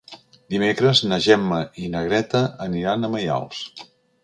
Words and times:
Dimecres 0.53 1.01
na 1.11 1.19
Gemma 1.25 1.59
i 1.83 1.91
na 1.97 2.03
Greta 2.09 2.43
aniran 2.67 3.05
a 3.05 3.13
Maials. 3.19 3.63